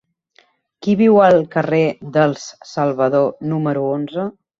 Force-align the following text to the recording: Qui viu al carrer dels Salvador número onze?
Qui 0.85 0.93
viu 1.01 1.19
al 1.25 1.35
carrer 1.55 1.81
dels 2.15 2.47
Salvador 2.71 3.29
número 3.53 3.85
onze? 3.99 4.27